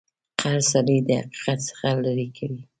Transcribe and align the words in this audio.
قهر 0.39 0.61
سړی 0.71 0.97
د 1.07 1.09
حقیقت 1.19 1.59
څخه 1.69 1.87
لرې 2.05 2.27
کوي. 2.37 2.61